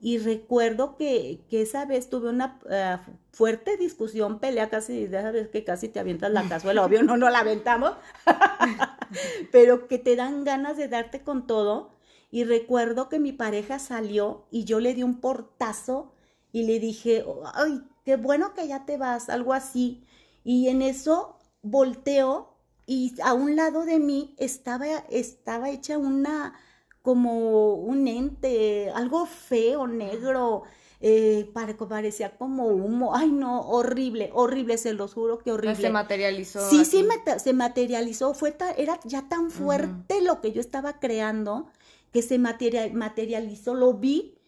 Y 0.00 0.16
recuerdo 0.18 0.96
que, 0.96 1.40
que 1.50 1.60
esa 1.60 1.84
vez 1.84 2.08
tuve 2.08 2.30
una 2.30 2.58
eh, 2.70 2.96
fuerte 3.32 3.76
discusión, 3.76 4.38
pelea 4.38 4.70
casi, 4.70 5.04
esa 5.04 5.30
vez 5.30 5.48
que 5.48 5.64
casi 5.64 5.88
te 5.88 6.00
avientas 6.00 6.30
la 6.30 6.48
cazuela, 6.48 6.84
obvio 6.84 7.02
no, 7.02 7.18
no 7.18 7.28
la 7.28 7.40
aventamos, 7.40 7.92
pero 9.52 9.86
que 9.86 9.98
te 9.98 10.16
dan 10.16 10.44
ganas 10.44 10.78
de 10.78 10.88
darte 10.88 11.20
con 11.20 11.46
todo 11.46 11.99
y 12.30 12.44
recuerdo 12.44 13.08
que 13.08 13.18
mi 13.18 13.32
pareja 13.32 13.78
salió 13.78 14.46
y 14.50 14.64
yo 14.64 14.80
le 14.80 14.94
di 14.94 15.02
un 15.02 15.20
portazo 15.20 16.12
y 16.52 16.64
le 16.64 16.78
dije, 16.78 17.24
ay, 17.54 17.82
qué 18.04 18.16
bueno 18.16 18.54
que 18.54 18.68
ya 18.68 18.86
te 18.86 18.96
vas, 18.96 19.28
algo 19.28 19.52
así. 19.52 20.04
Y 20.44 20.68
en 20.68 20.82
eso 20.82 21.36
volteo 21.62 22.54
y 22.86 23.14
a 23.22 23.34
un 23.34 23.56
lado 23.56 23.84
de 23.84 23.98
mí 23.98 24.34
estaba, 24.38 24.86
estaba 25.10 25.70
hecha 25.70 25.98
una, 25.98 26.54
como 27.02 27.74
un 27.74 28.08
ente, 28.08 28.90
algo 28.90 29.26
feo, 29.26 29.86
negro, 29.86 30.62
eh, 31.00 31.50
parecía 31.54 32.36
como 32.36 32.66
humo. 32.66 33.14
Ay, 33.14 33.30
no, 33.30 33.60
horrible, 33.62 34.30
horrible, 34.34 34.76
se 34.76 34.92
los 34.92 35.14
juro 35.14 35.38
que 35.38 35.52
horrible. 35.52 35.76
Se 35.76 35.90
materializó. 35.90 36.68
Sí, 36.68 36.84
sí, 36.84 37.06
se 37.38 37.52
materializó. 37.52 38.34
Fue 38.34 38.56
era 38.76 39.00
ya 39.04 39.28
tan 39.28 39.50
fuerte 39.50 40.20
lo 40.20 40.40
que 40.40 40.52
yo 40.52 40.60
estaba 40.60 40.98
creando 41.00 41.68
que 42.12 42.22
se 42.22 42.38
materializó, 42.38 43.74
lo 43.74 43.94
vi 43.94 44.38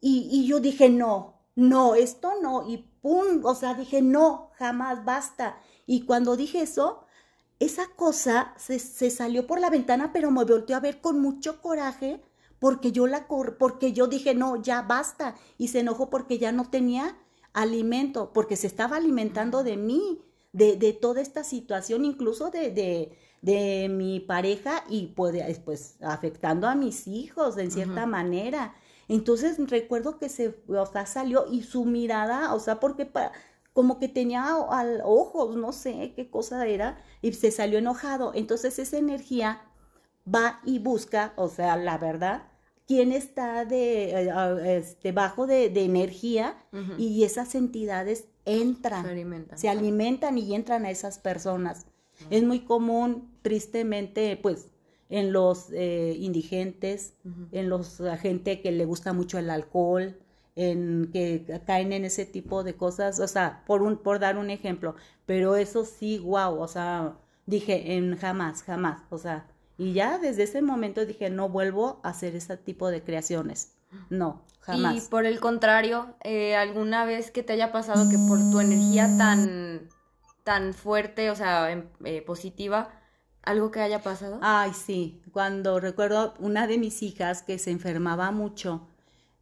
y, 0.00 0.28
y 0.30 0.46
yo 0.46 0.60
dije, 0.60 0.88
no, 0.88 1.40
no, 1.54 1.94
esto 1.94 2.32
no. 2.42 2.68
Y 2.68 2.78
pum, 3.02 3.44
o 3.44 3.54
sea, 3.54 3.74
dije, 3.74 4.02
no, 4.02 4.50
jamás, 4.54 5.04
basta. 5.04 5.60
Y 5.86 6.02
cuando 6.06 6.36
dije 6.36 6.62
eso, 6.62 7.04
esa 7.58 7.86
cosa 7.96 8.54
se, 8.56 8.78
se, 8.78 9.10
salió 9.10 9.46
por 9.46 9.60
la 9.60 9.70
ventana, 9.70 10.12
pero 10.12 10.30
me 10.30 10.44
volteó 10.44 10.76
a 10.76 10.80
ver 10.80 11.00
con 11.00 11.20
mucho 11.20 11.60
coraje 11.60 12.22
porque 12.58 12.92
yo 12.92 13.06
la 13.06 13.26
porque 13.58 13.92
yo 13.92 14.06
dije, 14.06 14.34
no, 14.34 14.60
ya 14.62 14.82
basta. 14.82 15.36
Y 15.58 15.68
se 15.68 15.80
enojó 15.80 16.10
porque 16.10 16.38
ya 16.38 16.52
no 16.52 16.70
tenía 16.70 17.18
alimento, 17.52 18.32
porque 18.32 18.56
se 18.56 18.66
estaba 18.66 18.96
alimentando 18.96 19.62
de 19.64 19.76
mí, 19.76 20.20
de, 20.52 20.76
de 20.76 20.92
toda 20.92 21.20
esta 21.20 21.44
situación, 21.44 22.04
incluso 22.04 22.50
de, 22.50 22.70
de, 22.70 23.18
de 23.42 23.88
mi 23.88 24.20
pareja 24.20 24.84
y 24.88 25.08
pues, 25.08 25.58
pues, 25.60 25.96
afectando 26.02 26.68
a 26.68 26.74
mis 26.74 27.06
hijos 27.06 27.56
en 27.58 27.70
cierta 27.70 28.06
manera. 28.06 28.74
Entonces 29.08 29.56
recuerdo 29.68 30.18
que 30.18 30.28
se, 30.28 30.54
o 30.68 30.86
sea, 30.86 31.06
salió 31.06 31.46
y 31.50 31.62
su 31.62 31.84
mirada, 31.84 32.54
o 32.54 32.60
sea, 32.60 32.78
porque 32.78 33.10
como 33.72 33.98
que 33.98 34.08
tenía 34.08 34.56
ojos, 34.56 35.56
no 35.56 35.72
sé 35.72 36.12
qué 36.14 36.30
cosa 36.30 36.66
era, 36.66 37.02
y 37.22 37.32
se 37.32 37.50
salió 37.50 37.78
enojado. 37.78 38.32
Entonces 38.34 38.78
esa 38.78 38.98
energía 38.98 39.62
va 40.32 40.60
y 40.64 40.78
busca, 40.78 41.32
o 41.36 41.48
sea, 41.48 41.76
la 41.76 41.98
verdad, 41.98 42.42
quién 42.86 43.12
está 43.12 43.64
de, 43.64 44.10
eh, 44.10 44.78
este, 44.78 45.12
bajo 45.12 45.46
de, 45.46 45.66
energía 45.66 46.56
y 46.98 47.24
esas 47.24 47.54
entidades 47.54 48.26
entran, 48.44 49.04
se 49.56 49.68
alimentan. 49.68 50.38
y 50.38 50.54
entran 50.54 50.84
a 50.84 50.90
esas 50.90 51.18
personas. 51.18 51.86
Es 52.28 52.42
muy 52.42 52.60
común, 52.60 53.30
tristemente, 53.42 54.38
pues, 54.40 54.68
en 55.08 55.32
los 55.32 55.70
eh, 55.72 56.14
indigentes, 56.18 57.14
en 57.52 57.68
los 57.68 57.98
la 57.98 58.16
gente 58.16 58.60
que 58.60 58.70
le 58.70 58.84
gusta 58.84 59.12
mucho 59.12 59.38
el 59.38 59.50
alcohol, 59.50 60.16
en 60.56 61.10
que 61.12 61.44
caen 61.66 61.92
en 61.92 62.04
ese 62.04 62.26
tipo 62.26 62.62
de 62.62 62.74
cosas, 62.74 63.18
o 63.18 63.26
sea, 63.26 63.64
por 63.66 63.82
un 63.82 63.96
por 63.96 64.18
dar 64.18 64.38
un 64.38 64.50
ejemplo, 64.50 64.94
pero 65.26 65.56
eso 65.56 65.84
sí, 65.84 66.18
wow, 66.18 66.60
o 66.60 66.68
sea, 66.68 67.16
dije 67.46 67.96
en 67.96 68.16
jamás, 68.16 68.62
jamás, 68.62 69.02
o 69.10 69.18
sea, 69.18 69.46
y 69.78 69.94
ya 69.94 70.18
desde 70.18 70.42
ese 70.42 70.60
momento 70.62 71.06
dije, 71.06 71.30
no 71.30 71.48
vuelvo 71.48 72.00
a 72.02 72.10
hacer 72.10 72.36
ese 72.36 72.56
tipo 72.58 72.90
de 72.90 73.02
creaciones. 73.02 73.72
No, 74.10 74.42
jamás. 74.60 74.96
Y 74.96 75.08
por 75.08 75.24
el 75.24 75.40
contrario, 75.40 76.14
eh, 76.22 76.54
¿alguna 76.54 77.04
vez 77.06 77.30
que 77.30 77.42
te 77.42 77.54
haya 77.54 77.72
pasado 77.72 78.08
que 78.10 78.18
por 78.28 78.38
tu 78.50 78.60
energía 78.60 79.08
tan, 79.16 79.88
tan 80.50 80.74
fuerte, 80.74 81.30
o 81.30 81.36
sea, 81.36 81.70
em, 81.70 81.84
eh, 82.04 82.22
positiva, 82.22 82.90
algo 83.42 83.70
que 83.70 83.78
haya 83.78 84.02
pasado? 84.02 84.40
Ay, 84.42 84.72
sí. 84.74 85.22
Cuando 85.32 85.78
recuerdo 85.78 86.34
una 86.40 86.66
de 86.66 86.76
mis 86.76 87.04
hijas 87.04 87.42
que 87.44 87.56
se 87.60 87.70
enfermaba 87.70 88.32
mucho, 88.32 88.88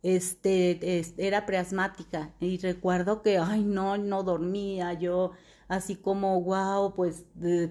este, 0.02 1.02
era 1.16 1.46
preasmática 1.46 2.34
y 2.40 2.58
recuerdo 2.58 3.22
que, 3.22 3.38
ay, 3.38 3.64
no, 3.64 3.96
no 3.96 4.22
dormía, 4.22 4.92
yo 4.92 5.32
así 5.68 5.96
como, 5.96 6.42
wow, 6.42 6.94
pues 6.94 7.24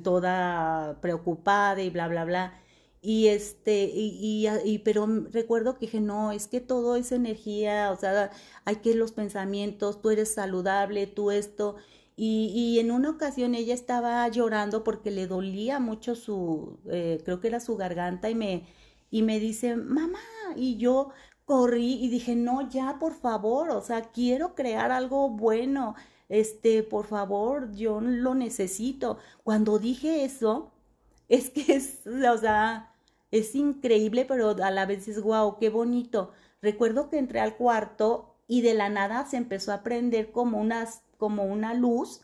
toda 0.04 0.98
preocupada 1.00 1.80
y 1.84 1.92
bla, 1.92 2.08
bla, 2.08 2.26
bla. 2.26 2.54
Y 3.02 3.28
este, 3.28 3.92
y, 3.94 4.48
y, 4.66 4.80
pero 4.80 5.06
recuerdo 5.32 5.76
que 5.76 5.82
dije, 5.82 6.02
no, 6.02 6.32
es 6.32 6.48
que 6.48 6.60
todo 6.60 6.96
es 6.96 7.12
energía, 7.12 7.92
o 7.92 7.96
sea, 7.96 8.32
hay 8.66 8.78
que 8.78 8.96
los 8.96 9.12
pensamientos, 9.12 10.02
tú 10.02 10.10
eres 10.10 10.34
saludable, 10.34 11.06
tú 11.06 11.30
esto. 11.30 11.76
Y, 12.18 12.52
y 12.54 12.80
en 12.80 12.92
una 12.92 13.12
ocasión 13.12 13.56
ella 13.56 13.74
estaba 13.76 14.28
llorando 14.30 14.84
porque 14.84 15.12
le 15.12 15.28
dolía 15.28 15.80
mucho 15.80 16.16
su, 16.16 16.80
eh, 16.92 17.22
creo 17.24 17.40
que 17.40 17.48
era 17.48 17.60
su 17.62 17.78
garganta, 17.78 18.30
y 18.30 18.36
me, 18.36 18.66
y 19.12 19.22
me 19.24 19.40
dice, 19.40 19.76
mamá, 19.78 20.20
y 20.56 20.78
yo 20.78 21.12
corrí 21.46 21.94
y 22.04 22.10
dije, 22.10 22.36
no, 22.36 22.68
ya, 22.70 22.98
por 23.00 23.14
favor, 23.14 23.70
o 23.70 23.82
sea, 23.82 24.02
quiero 24.12 24.56
crear 24.56 24.92
algo 24.92 25.30
bueno 25.30 25.96
este, 26.30 26.84
por 26.84 27.06
favor, 27.08 27.72
yo 27.74 28.02
lo 28.02 28.36
necesito. 28.36 29.18
Cuando 29.44 29.80
dije 29.80 30.26
eso, 30.26 30.72
es 31.30 31.50
que 31.50 31.76
es, 31.76 32.06
o 32.08 32.38
sea, 32.38 32.94
es 33.32 33.56
increíble, 33.56 34.26
pero 34.26 34.50
a 34.64 34.72
la 34.72 34.86
vez 34.86 35.08
es 35.08 35.20
guau, 35.22 35.58
qué 35.60 35.70
bonito. 35.70 36.32
Recuerdo 36.62 37.10
que 37.10 37.18
entré 37.20 37.40
al 37.40 37.56
cuarto 37.58 38.36
y 38.48 38.62
de 38.62 38.74
la 38.74 38.90
nada 38.90 39.26
se 39.26 39.38
empezó 39.38 39.72
a 39.74 39.84
prender 39.84 40.32
como 40.32 40.60
unas, 40.60 41.02
como 41.18 41.44
una 41.46 41.74
luz, 41.74 42.22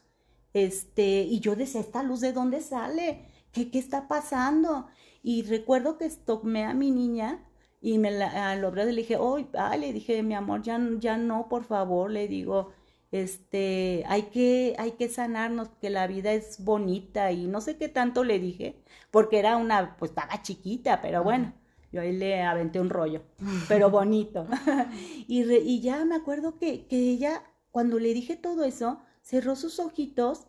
este, 0.53 1.23
y 1.23 1.39
yo 1.39 1.55
decía, 1.55 1.81
¿esta 1.81 2.03
luz 2.03 2.21
de 2.21 2.33
dónde 2.33 2.61
sale? 2.61 3.25
¿Qué, 3.51 3.71
qué 3.71 3.79
está 3.79 4.07
pasando? 4.07 4.87
Y 5.23 5.43
recuerdo 5.43 5.97
que 5.97 6.09
tomé 6.09 6.63
a 6.65 6.73
mi 6.73 6.91
niña 6.91 7.43
y 7.81 7.97
me 7.97 8.11
la, 8.11 8.51
a 8.51 8.55
le 8.55 8.85
dije, 8.93 9.17
oh, 9.17 9.39
ah, 9.55 9.75
le 9.77 9.93
dije, 9.93 10.23
mi 10.23 10.35
amor, 10.35 10.61
ya, 10.61 10.79
ya 10.99 11.17
no, 11.17 11.49
por 11.49 11.65
favor, 11.65 12.09
le 12.11 12.27
digo, 12.27 12.71
este, 13.11 14.03
hay 14.07 14.23
que, 14.23 14.75
hay 14.79 14.93
que 14.93 15.09
sanarnos, 15.09 15.69
que 15.81 15.89
la 15.89 16.07
vida 16.07 16.31
es 16.33 16.63
bonita 16.63 17.31
y 17.31 17.47
no 17.47 17.61
sé 17.61 17.77
qué 17.77 17.89
tanto 17.89 18.23
le 18.23 18.39
dije, 18.39 18.81
porque 19.11 19.39
era 19.39 19.57
una, 19.57 19.97
pues 19.97 20.11
estaba 20.11 20.41
chiquita, 20.41 21.01
pero 21.01 21.23
bueno, 21.23 21.53
yo 21.91 22.01
ahí 22.01 22.11
le 22.13 22.41
aventé 22.41 22.79
un 22.79 22.89
rollo, 22.89 23.21
pero 23.67 23.89
bonito. 23.89 24.47
y, 25.27 25.43
y 25.53 25.81
ya 25.81 26.05
me 26.05 26.15
acuerdo 26.15 26.57
que, 26.57 26.87
que 26.87 26.97
ella, 26.97 27.43
cuando 27.73 27.97
le 27.97 28.13
dije 28.13 28.35
todo 28.35 28.65
eso, 28.65 28.99
cerró 29.23 29.55
sus 29.55 29.79
ojitos 29.79 30.45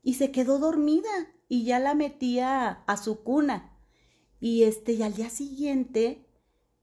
y 0.00 0.14
se 0.14 0.30
quedó 0.30 0.60
dormida 0.60 1.10
y 1.48 1.64
ya 1.64 1.80
la 1.80 1.94
metía 1.96 2.84
a 2.86 2.96
su 2.96 3.24
cuna. 3.24 3.76
Y 4.38 4.62
este, 4.62 4.92
y 4.92 5.02
al 5.02 5.12
día 5.12 5.28
siguiente 5.28 6.24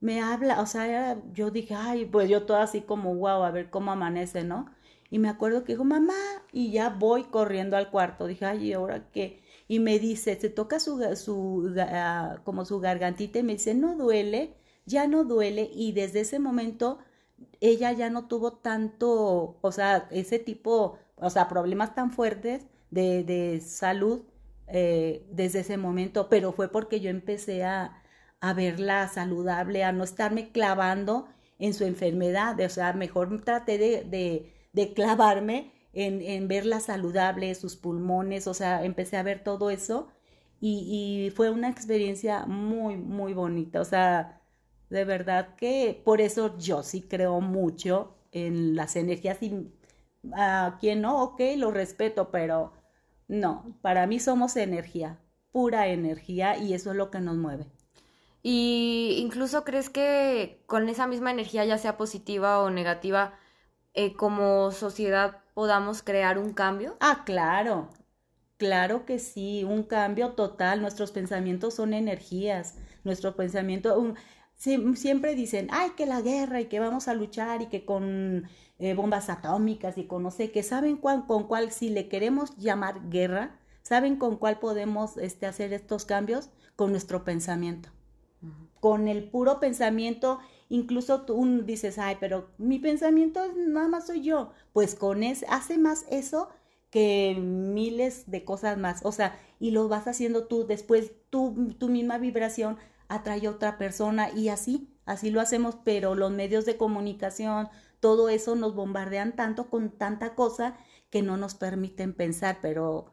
me 0.02 0.20
habla, 0.20 0.60
o 0.60 0.66
sea, 0.66 1.24
yo 1.32 1.50
dije, 1.50 1.76
ay, 1.76 2.04
pues 2.06 2.30
yo 2.30 2.46
toda 2.46 2.64
así 2.64 2.82
como, 2.82 3.16
wow, 3.16 3.44
a 3.44 3.52
ver 3.52 3.70
cómo 3.70 3.94
amanece, 3.94 4.44
¿no? 4.44 4.70
Y 5.10 5.18
me 5.18 5.30
acuerdo 5.30 5.64
que 5.64 5.72
dijo, 5.72 5.86
mamá, 5.86 6.14
y 6.52 6.72
ya 6.72 6.90
voy 6.90 7.24
corriendo 7.24 7.78
al 7.78 7.90
cuarto. 7.90 8.28
Dije, 8.28 8.46
ay, 8.46 8.68
¿y 8.68 8.74
ahora 8.74 9.10
qué? 9.14 9.42
Y 9.70 9.80
me 9.80 9.98
dice, 9.98 10.38
se 10.38 10.50
toca 10.50 10.82
su, 10.82 11.00
su, 11.16 11.74
como 12.44 12.66
su 12.66 12.82
gargantita 12.82 13.40
y 13.40 13.44
me 13.44 13.54
dice, 13.54 13.74
no 13.76 13.96
duele, 13.96 14.58
ya 14.86 15.08
no 15.08 15.24
duele. 15.24 15.70
Y 15.74 15.94
desde 15.94 16.20
ese 16.20 16.38
momento 16.40 17.00
ella 17.62 17.92
ya 17.92 18.10
no 18.10 18.28
tuvo 18.28 18.54
tanto, 18.54 19.58
o 19.62 19.72
sea, 19.72 20.08
ese 20.12 20.40
tipo, 20.40 20.98
o 21.16 21.30
sea, 21.30 21.48
problemas 21.48 21.96
tan 21.96 22.12
fuertes 22.12 22.66
de, 22.92 23.24
de 23.24 23.62
salud 23.62 24.24
eh, 24.68 25.26
desde 25.32 25.60
ese 25.62 25.78
momento, 25.78 26.30
pero 26.30 26.52
fue 26.54 26.70
porque 26.72 27.00
yo 27.00 27.10
empecé 27.10 27.64
a, 27.64 28.02
a 28.42 28.54
verla 28.54 29.08
saludable, 29.08 29.84
a 29.84 29.92
no 29.92 30.04
estarme 30.04 30.52
clavando 30.52 31.28
en 31.60 31.74
su 31.74 31.84
enfermedad, 31.86 32.60
o 32.62 32.70
sea, 32.70 32.94
mejor 32.94 33.44
traté 33.44 33.78
de 33.78 34.54
de 34.74 34.94
clavarme 34.94 35.72
en, 35.94 36.22
en, 36.22 36.48
verla 36.48 36.80
saludable, 36.80 37.54
sus 37.56 37.76
pulmones, 37.76 38.48
o 38.48 38.54
sea, 38.54 38.84
empecé 38.86 39.18
a 39.18 39.24
ver 39.24 39.44
todo 39.44 39.70
eso 39.70 40.08
y, 40.62 41.26
y, 41.28 41.32
fue 41.32 41.50
una 41.50 41.70
experiencia 41.70 42.46
muy, 42.46 42.98
muy 42.98 43.34
bonita, 43.34 43.82
o 43.82 43.86
sea, 43.86 44.39
de 44.90 45.06
verdad 45.06 45.56
que 45.56 46.02
por 46.04 46.22
eso 46.22 46.58
yo 46.58 46.84
sí 46.84 47.02
creo 47.02 47.42
mucho 47.42 48.16
en 48.32 48.76
las 48.76 48.96
energías 48.96 49.42
y 49.42 49.72
a 50.34 50.78
quien 50.80 51.02
no, 51.02 51.24
ok, 51.24 51.42
lo 51.58 51.72
respeto, 51.72 52.30
pero 52.32 52.74
no, 53.28 53.78
para 53.82 54.08
mí 54.08 54.20
somos 54.20 54.56
energía, 54.56 55.20
pura 55.52 55.88
energía 55.88 56.58
y 56.58 56.74
eso 56.74 56.92
es 56.92 56.98
lo 56.98 57.12
que 57.12 57.20
nos 57.20 57.38
mueve. 57.38 57.68
Y 58.42 59.18
incluso 59.20 59.64
crees 59.64 59.90
que 59.90 60.64
con 60.66 60.88
esa 60.90 61.08
misma 61.08 61.32
energía, 61.32 61.66
ya 61.66 61.78
sea 61.78 61.98
positiva 61.98 62.60
o 62.60 62.70
negativa, 62.70 63.34
eh, 63.94 64.14
como 64.14 64.72
sociedad 64.72 65.42
podamos 65.54 66.02
crear 66.04 66.38
un 66.38 66.54
cambio? 66.54 66.96
Ah, 67.02 67.24
claro, 67.26 67.90
claro 68.58 69.06
que 69.06 69.20
sí, 69.20 69.64
un 69.66 69.84
cambio 69.84 70.32
total. 70.34 70.82
Nuestros 70.82 71.12
pensamientos 71.12 71.76
son 71.76 71.94
energías, 71.94 72.76
nuestro 73.04 73.36
pensamiento... 73.36 74.14
siempre 74.60 75.36
dicen, 75.36 75.68
ay, 75.72 75.92
que 75.96 76.06
la 76.06 76.22
guerra 76.22 76.60
y 76.60 76.66
que 76.66 76.80
vamos 76.80 77.08
a 77.08 77.14
luchar 77.14 77.62
y 77.62 77.68
que 77.68 77.86
con 77.86 78.48
eh, 78.78 78.94
bombas 78.94 79.30
atómicas 79.30 79.98
y 79.98 80.04
con 80.04 80.24
no 80.24 80.32
sé 80.32 80.52
qué, 80.52 80.64
¿saben 80.64 80.98
con 80.98 81.48
cuál, 81.48 81.72
si 81.72 81.90
le 81.90 82.10
queremos 82.10 82.56
llamar 82.58 83.10
guerra, 83.10 83.58
¿saben 83.82 84.18
con 84.18 84.38
cuál 84.38 84.60
podemos 84.60 85.18
este, 85.18 85.46
hacer 85.46 85.74
estos 85.74 86.06
cambios? 86.06 86.50
Con 86.76 86.92
nuestro 86.92 87.24
pensamiento. 87.24 87.90
Con 88.80 89.08
el 89.08 89.30
puro 89.30 89.60
pensamiento 89.60 90.40
incluso 90.70 91.24
tú 91.24 91.64
dices, 91.66 91.98
ay, 91.98 92.18
pero 92.20 92.50
mi 92.58 92.80
pensamiento 92.80 93.42
nada 93.56 93.88
más 93.88 94.08
soy 94.08 94.22
yo. 94.22 94.52
Pues 94.72 94.96
con 94.96 95.24
eso, 95.24 95.46
hace 95.50 95.78
más 95.78 96.06
eso 96.10 96.50
que 96.92 97.36
miles 97.40 98.30
de 98.30 98.46
cosas 98.46 98.78
más. 98.78 99.02
O 99.04 99.12
sea, 99.12 99.38
y 99.60 99.72
lo 99.72 99.88
vas 99.88 100.08
haciendo 100.08 100.48
tú, 100.48 100.66
después 100.66 101.12
tu, 101.30 101.74
tu 101.78 101.90
misma 101.90 102.18
vibración 102.18 102.78
atrae 103.10 103.48
a 103.48 103.52
otra 103.52 103.78
persona 103.78 104.30
y 104.32 104.50
así, 104.50 104.88
así 105.06 105.30
lo 105.30 105.42
hacemos, 105.42 105.78
pero 105.84 106.16
los 106.16 106.32
medios 106.32 106.66
de 106.66 106.78
comunicación, 106.78 107.70
todo 108.00 108.30
eso 108.30 108.56
nos 108.56 108.76
bombardean 108.76 109.36
tanto 109.36 109.70
con 109.70 109.90
tanta 109.92 110.36
cosa 110.36 110.78
que 111.10 111.22
no 111.22 111.36
nos 111.36 111.56
permiten 111.56 112.14
pensar, 112.14 112.60
pero 112.62 113.12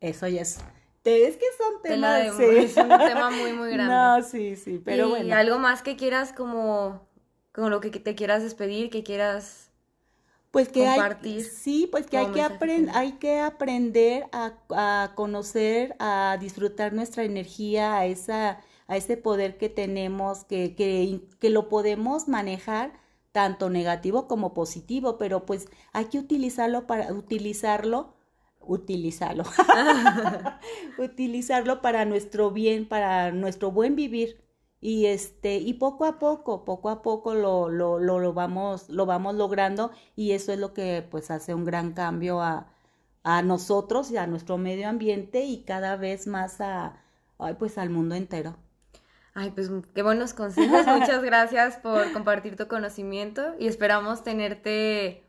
eso 0.00 0.28
ya 0.28 0.42
es 0.42 0.58
es 1.06 1.36
que 1.36 1.46
son 1.56 1.82
temas. 1.82 2.38
Es 2.40 2.76
un 2.76 2.88
tema 2.88 3.30
muy, 3.30 3.52
muy 3.52 3.70
grande. 3.72 3.94
No, 3.94 4.22
sí, 4.22 4.56
sí, 4.56 4.80
pero 4.84 5.06
y 5.06 5.10
bueno. 5.10 5.34
algo 5.36 5.58
más 5.58 5.82
que 5.82 5.96
quieras 5.96 6.32
como, 6.32 7.06
con 7.52 7.70
lo 7.70 7.80
que 7.80 7.90
te 7.90 8.14
quieras 8.14 8.42
despedir, 8.42 8.90
que 8.90 9.02
quieras 9.02 9.70
pues 10.50 10.68
que 10.68 10.84
compartir. 10.84 11.38
Hay, 11.38 11.44
sí, 11.44 11.88
pues 11.90 12.06
que 12.06 12.18
hay 12.18 12.32
que, 12.32 12.42
hay 12.92 13.12
que 13.12 13.40
aprender 13.40 14.26
a, 14.32 14.54
a, 14.70 15.12
conocer, 15.14 15.94
a 15.98 16.38
disfrutar 16.40 16.92
nuestra 16.92 17.24
energía, 17.24 17.98
a, 17.98 18.06
esa, 18.06 18.60
a 18.88 18.96
ese 18.96 19.16
poder 19.16 19.58
que 19.58 19.68
tenemos, 19.68 20.44
que, 20.44 20.74
que, 20.74 21.20
que 21.40 21.50
lo 21.50 21.68
podemos 21.68 22.28
manejar 22.28 22.92
tanto 23.32 23.70
negativo 23.70 24.28
como 24.28 24.54
positivo, 24.54 25.18
pero 25.18 25.44
pues 25.46 25.68
hay 25.92 26.06
que 26.06 26.18
utilizarlo 26.18 26.86
para 26.86 27.12
utilizarlo 27.12 28.16
utilizarlo. 28.66 29.44
utilizarlo 30.98 31.80
para 31.82 32.04
nuestro 32.04 32.50
bien, 32.50 32.88
para 32.88 33.32
nuestro 33.32 33.70
buen 33.70 33.96
vivir. 33.96 34.40
Y 34.80 35.06
este, 35.06 35.56
y 35.56 35.74
poco 35.74 36.04
a 36.04 36.18
poco, 36.18 36.64
poco 36.64 36.90
a 36.90 37.02
poco 37.02 37.34
lo, 37.34 37.68
lo, 37.70 37.98
lo, 37.98 38.32
vamos, 38.34 38.88
lo 38.90 39.06
vamos 39.06 39.34
logrando, 39.34 39.90
y 40.14 40.32
eso 40.32 40.52
es 40.52 40.58
lo 40.58 40.74
que 40.74 41.06
pues 41.10 41.30
hace 41.30 41.54
un 41.54 41.64
gran 41.64 41.92
cambio 41.92 42.40
a, 42.42 42.68
a 43.24 43.42
nosotros 43.42 44.10
y 44.10 44.16
a 44.18 44.26
nuestro 44.26 44.58
medio 44.58 44.88
ambiente 44.88 45.44
y 45.44 45.62
cada 45.64 45.96
vez 45.96 46.26
más 46.26 46.60
a 46.60 47.02
ay, 47.38 47.54
pues 47.58 47.78
al 47.78 47.90
mundo 47.90 48.14
entero. 48.14 48.56
Ay, 49.38 49.50
pues 49.50 49.70
qué 49.94 50.00
buenos 50.02 50.32
consejos. 50.32 50.86
Muchas 50.86 51.22
gracias 51.22 51.76
por 51.76 52.10
compartir 52.12 52.56
tu 52.56 52.68
conocimiento 52.68 53.54
y 53.58 53.66
esperamos 53.66 54.24
tenerte 54.24 55.24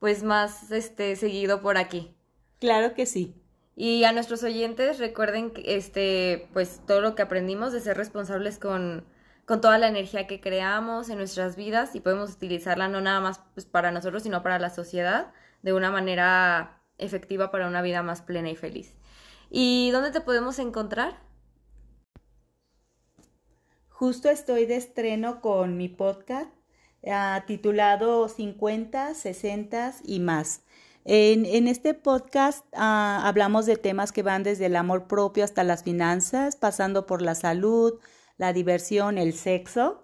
pues 0.00 0.22
más 0.22 0.72
este 0.72 1.16
seguido 1.16 1.60
por 1.60 1.76
aquí. 1.76 2.16
Claro 2.60 2.94
que 2.94 3.04
sí. 3.04 3.34
Y 3.76 4.04
a 4.04 4.12
nuestros 4.12 4.42
oyentes 4.42 4.98
recuerden 4.98 5.50
que 5.50 5.76
este, 5.76 6.48
pues 6.54 6.80
todo 6.86 7.02
lo 7.02 7.14
que 7.14 7.20
aprendimos 7.20 7.74
de 7.74 7.80
ser 7.80 7.98
responsables 7.98 8.58
con, 8.58 9.04
con 9.44 9.60
toda 9.60 9.76
la 9.76 9.88
energía 9.88 10.26
que 10.26 10.40
creamos 10.40 11.10
en 11.10 11.18
nuestras 11.18 11.54
vidas 11.54 11.94
y 11.94 12.00
podemos 12.00 12.32
utilizarla 12.32 12.88
no 12.88 13.02
nada 13.02 13.20
más 13.20 13.42
pues, 13.52 13.66
para 13.66 13.90
nosotros, 13.90 14.22
sino 14.22 14.42
para 14.42 14.58
la 14.58 14.70
sociedad 14.70 15.30
de 15.60 15.74
una 15.74 15.90
manera 15.90 16.80
efectiva 16.96 17.50
para 17.50 17.68
una 17.68 17.82
vida 17.82 18.02
más 18.02 18.22
plena 18.22 18.48
y 18.48 18.56
feliz. 18.56 18.94
¿Y 19.50 19.90
dónde 19.90 20.10
te 20.10 20.22
podemos 20.22 20.58
encontrar? 20.58 21.20
Justo 24.02 24.30
estoy 24.30 24.66
de 24.66 24.74
estreno 24.74 25.40
con 25.40 25.76
mi 25.76 25.88
podcast 25.88 26.50
ah, 27.08 27.44
titulado 27.46 28.28
50, 28.28 29.14
60 29.14 29.94
y 30.02 30.18
más. 30.18 30.62
En, 31.04 31.68
este 31.68 31.94
podcast 31.94 32.66
ah, 32.74 33.22
hablamos 33.24 33.64
de 33.64 33.76
temas 33.76 34.10
que 34.10 34.24
van 34.24 34.42
desde 34.42 34.66
el 34.66 34.74
amor 34.74 35.06
propio 35.06 35.44
hasta 35.44 35.62
las 35.62 35.84
finanzas, 35.84 36.56
pasando 36.56 37.06
por 37.06 37.22
la 37.22 37.36
salud, 37.36 38.00
la 38.38 38.52
diversión, 38.52 39.18
el 39.18 39.34
sexo. 39.34 40.02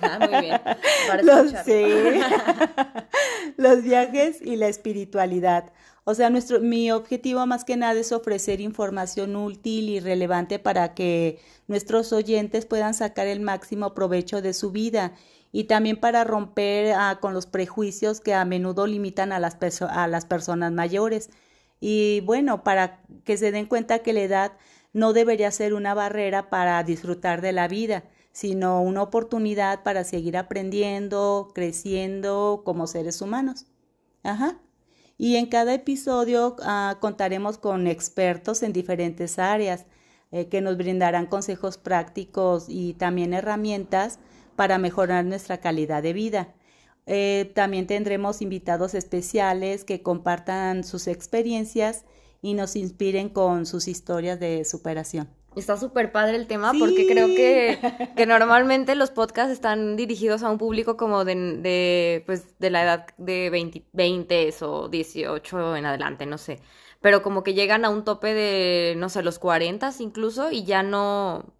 Ah, 0.00 0.20
muy 0.20 0.42
bien. 0.42 0.60
los, 1.24 1.52
los 3.56 3.82
viajes 3.82 4.40
y 4.42 4.54
la 4.54 4.68
espiritualidad. 4.68 5.72
O 6.10 6.14
sea, 6.16 6.28
nuestro, 6.28 6.58
mi 6.58 6.90
objetivo 6.90 7.46
más 7.46 7.64
que 7.64 7.76
nada 7.76 8.00
es 8.00 8.10
ofrecer 8.10 8.60
información 8.60 9.36
útil 9.36 9.88
y 9.88 10.00
relevante 10.00 10.58
para 10.58 10.92
que 10.92 11.38
nuestros 11.68 12.12
oyentes 12.12 12.66
puedan 12.66 12.94
sacar 12.94 13.28
el 13.28 13.38
máximo 13.38 13.94
provecho 13.94 14.42
de 14.42 14.52
su 14.52 14.72
vida 14.72 15.12
y 15.52 15.64
también 15.64 16.00
para 16.00 16.24
romper 16.24 16.94
ah, 16.96 17.18
con 17.20 17.32
los 17.32 17.46
prejuicios 17.46 18.20
que 18.20 18.34
a 18.34 18.44
menudo 18.44 18.88
limitan 18.88 19.30
a 19.30 19.38
las, 19.38 19.56
a 19.82 20.08
las 20.08 20.24
personas 20.26 20.72
mayores. 20.72 21.30
Y 21.78 22.22
bueno, 22.22 22.64
para 22.64 23.04
que 23.24 23.36
se 23.36 23.52
den 23.52 23.66
cuenta 23.66 24.00
que 24.00 24.12
la 24.12 24.22
edad 24.22 24.52
no 24.92 25.12
debería 25.12 25.52
ser 25.52 25.74
una 25.74 25.94
barrera 25.94 26.50
para 26.50 26.82
disfrutar 26.82 27.40
de 27.40 27.52
la 27.52 27.68
vida, 27.68 28.02
sino 28.32 28.82
una 28.82 29.02
oportunidad 29.04 29.84
para 29.84 30.02
seguir 30.02 30.36
aprendiendo, 30.36 31.52
creciendo 31.54 32.62
como 32.64 32.88
seres 32.88 33.22
humanos. 33.22 33.66
Ajá. 34.24 34.58
Y 35.22 35.36
en 35.36 35.44
cada 35.44 35.74
episodio 35.74 36.56
ah, 36.62 36.96
contaremos 36.98 37.58
con 37.58 37.86
expertos 37.86 38.62
en 38.62 38.72
diferentes 38.72 39.38
áreas 39.38 39.84
eh, 40.30 40.48
que 40.48 40.62
nos 40.62 40.78
brindarán 40.78 41.26
consejos 41.26 41.76
prácticos 41.76 42.64
y 42.68 42.94
también 42.94 43.34
herramientas 43.34 44.18
para 44.56 44.78
mejorar 44.78 45.26
nuestra 45.26 45.60
calidad 45.60 46.02
de 46.02 46.14
vida. 46.14 46.54
Eh, 47.04 47.52
también 47.54 47.86
tendremos 47.86 48.40
invitados 48.40 48.94
especiales 48.94 49.84
que 49.84 50.02
compartan 50.02 50.84
sus 50.84 51.06
experiencias 51.06 52.06
y 52.40 52.54
nos 52.54 52.74
inspiren 52.74 53.28
con 53.28 53.66
sus 53.66 53.88
historias 53.88 54.40
de 54.40 54.64
superación. 54.64 55.28
Está 55.56 55.76
súper 55.76 56.12
padre 56.12 56.36
el 56.36 56.46
tema 56.46 56.72
porque 56.78 57.06
creo 57.08 57.26
que, 57.26 57.78
que, 58.16 58.26
normalmente 58.26 58.94
los 58.94 59.10
podcasts 59.10 59.52
están 59.52 59.96
dirigidos 59.96 60.44
a 60.44 60.50
un 60.50 60.58
público 60.58 60.96
como 60.96 61.24
de, 61.24 61.34
de, 61.58 62.22
pues, 62.24 62.58
de 62.60 62.70
la 62.70 62.84
edad 62.84 63.06
de 63.18 63.50
20, 63.50 63.84
20 63.92 64.54
o 64.62 64.88
18 64.88 65.76
en 65.76 65.86
adelante, 65.86 66.24
no 66.24 66.38
sé. 66.38 66.60
Pero 67.00 67.22
como 67.22 67.42
que 67.42 67.54
llegan 67.54 67.84
a 67.84 67.90
un 67.90 68.04
tope 68.04 68.32
de, 68.32 68.94
no 68.96 69.08
sé, 69.08 69.22
los 69.22 69.38
40 69.40 69.90
incluso 69.98 70.52
y 70.52 70.64
ya 70.64 70.84
no, 70.84 71.52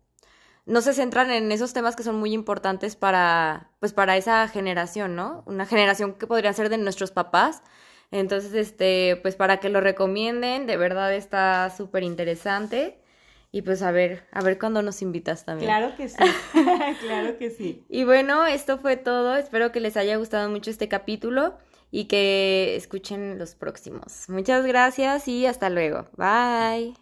no 0.66 0.82
se 0.82 0.92
centran 0.94 1.30
en 1.30 1.50
esos 1.50 1.72
temas 1.72 1.96
que 1.96 2.04
son 2.04 2.16
muy 2.16 2.32
importantes 2.32 2.94
para, 2.94 3.70
pues 3.80 3.92
para 3.92 4.16
esa 4.16 4.46
generación, 4.46 5.16
¿no? 5.16 5.42
Una 5.46 5.66
generación 5.66 6.14
que 6.14 6.28
podría 6.28 6.52
ser 6.52 6.68
de 6.68 6.78
nuestros 6.78 7.10
papás. 7.10 7.62
Entonces, 8.12 8.54
este, 8.54 9.18
pues 9.22 9.34
para 9.34 9.58
que 9.58 9.68
lo 9.68 9.80
recomienden, 9.80 10.66
de 10.66 10.76
verdad 10.76 11.12
está 11.14 11.70
súper 11.70 12.04
interesante. 12.04 12.99
Y 13.52 13.62
pues 13.62 13.82
a 13.82 13.90
ver, 13.90 14.24
a 14.30 14.42
ver 14.42 14.58
cuándo 14.58 14.80
nos 14.82 15.02
invitas 15.02 15.44
también. 15.44 15.68
Claro 15.68 15.96
que 15.96 16.08
sí, 16.08 16.16
claro 17.00 17.36
que 17.36 17.50
sí. 17.50 17.84
Y 17.88 18.04
bueno, 18.04 18.46
esto 18.46 18.78
fue 18.78 18.96
todo. 18.96 19.36
Espero 19.36 19.72
que 19.72 19.80
les 19.80 19.96
haya 19.96 20.16
gustado 20.16 20.48
mucho 20.48 20.70
este 20.70 20.88
capítulo 20.88 21.56
y 21.90 22.04
que 22.04 22.76
escuchen 22.76 23.38
los 23.38 23.56
próximos. 23.56 24.28
Muchas 24.28 24.64
gracias 24.66 25.26
y 25.26 25.46
hasta 25.46 25.68
luego. 25.68 26.08
Bye. 26.16 26.94